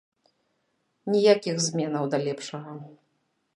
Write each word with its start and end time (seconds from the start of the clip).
Ніякіх 1.17 1.55
зменаў 1.67 2.03
да 2.13 2.17
лепшага. 2.27 2.71